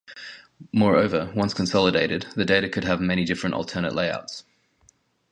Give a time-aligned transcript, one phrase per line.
[0.73, 4.43] Moreover, once consolidated, the data could have many different alternate layouts.